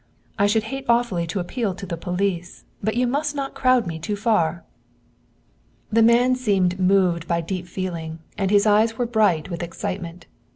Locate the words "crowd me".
3.53-3.99